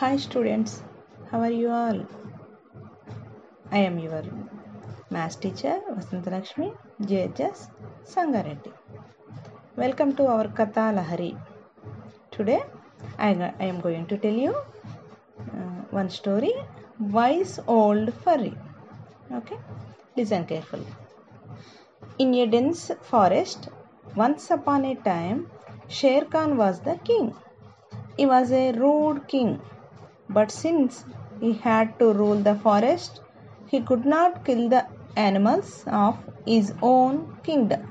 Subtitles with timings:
[0.00, 0.82] Hi students,
[1.30, 1.98] how are you all?
[3.70, 4.22] I am your
[5.14, 6.68] math teacher Vasantalakshmi
[7.08, 7.58] JHS
[8.12, 8.72] Sangareddy.
[9.76, 11.32] Welcome to our Katha Lahari.
[12.36, 12.62] Today
[13.18, 13.28] I
[13.64, 16.54] I am going to tell you uh, one story
[17.16, 18.54] Wise Old Furry.
[19.40, 19.58] Okay,
[20.16, 20.88] listen carefully.
[22.16, 23.68] In a dense forest,
[24.24, 25.44] once upon a time,
[25.98, 27.28] Sher Khan was the king.
[28.16, 29.52] He was a rude king,
[30.36, 31.04] but since
[31.40, 33.20] he had to rule the forest,
[33.68, 37.82] he could not kill the animals of his own kingdom.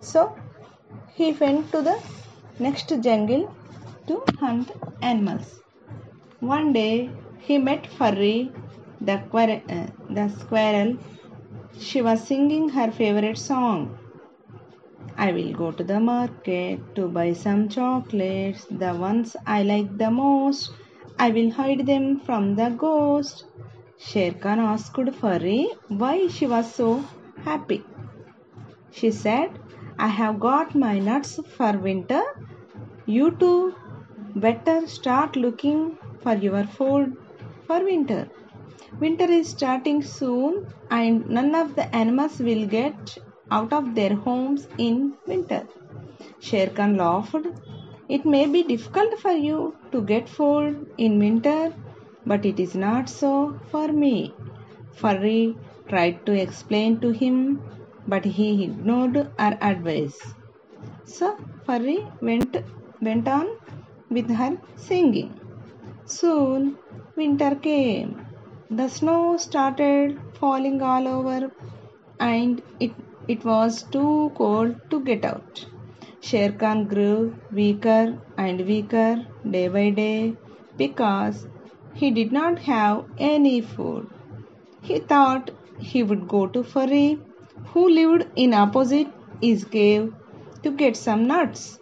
[0.00, 0.36] So
[1.14, 1.98] he went to the
[2.58, 3.54] next jungle
[4.06, 4.70] to hunt
[5.02, 5.60] animals.
[6.40, 8.52] One day he met Furry,
[9.00, 10.96] the, uh, the squirrel.
[11.78, 13.98] She was singing her favorite song.
[15.16, 20.10] I will go to the market to buy some chocolates, the ones I like the
[20.10, 20.70] most.
[21.24, 23.44] I will hide them from the ghost.
[23.98, 27.04] Sher Khan asked Furry why she was so
[27.44, 27.84] happy.
[28.90, 29.58] She said,
[29.98, 32.22] I have got my nuts for winter.
[33.04, 33.74] You too
[34.34, 37.18] better start looking for your food
[37.66, 38.22] for winter.
[38.98, 43.18] Winter is starting soon and none of the animals will get
[43.50, 45.66] out of their homes in winter.
[46.38, 47.46] Sher Khan laughed.
[48.10, 51.72] It may be difficult for you to get food in winter,
[52.26, 54.34] but it is not so for me.
[54.92, 55.56] Furry
[55.88, 57.62] tried to explain to him,
[58.06, 60.20] but he ignored her advice.
[61.04, 62.56] So Furry went,
[63.00, 63.48] went on
[64.10, 65.40] with her singing.
[66.04, 66.76] Soon
[67.16, 68.26] winter came.
[68.70, 71.52] The snow started falling all over
[72.18, 72.92] and it,
[73.28, 75.64] it was too cold to get out.
[76.22, 80.36] Sher Khan grew weaker and weaker day by day
[80.76, 81.46] because
[81.94, 84.08] he did not have any food.
[84.82, 87.18] He thought he would go to Furry,
[87.68, 89.08] who lived in opposite
[89.40, 90.14] his cave,
[90.62, 91.78] to get some nuts.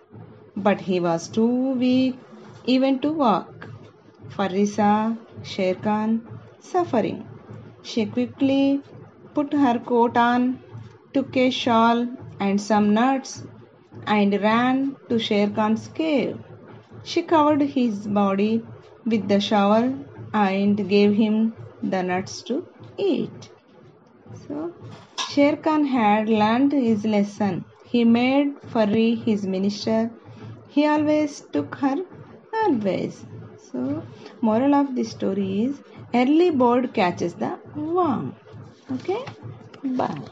[0.56, 2.16] But he was too weak
[2.64, 3.68] even to walk.
[4.28, 6.26] Furry saw Sher Khan
[6.60, 7.26] suffering.
[7.82, 8.82] She quickly
[9.34, 10.60] put her coat on,
[11.12, 12.06] took a shawl
[12.40, 13.42] and some nuts,
[14.06, 16.38] and ran to Sher Khan's cave.
[17.02, 18.62] She covered his body
[19.04, 19.92] with the shower
[20.32, 22.66] and gave him the nuts to
[22.96, 23.50] eat.
[24.46, 24.72] So,
[25.30, 27.64] Sher Khan had learned his lesson.
[27.84, 30.10] He made Furry his minister.
[30.68, 31.96] He always took her
[32.66, 33.24] advice.
[33.70, 34.02] So,
[34.40, 35.80] moral of the story is
[36.14, 38.34] early bird catches the worm.
[38.92, 39.24] Okay,
[39.84, 40.22] bye.